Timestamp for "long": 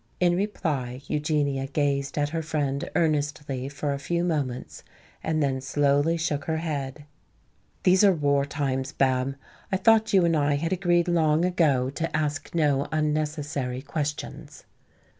11.07-11.45